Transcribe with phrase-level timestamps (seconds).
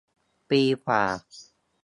[0.49, 1.03] ปีกว่า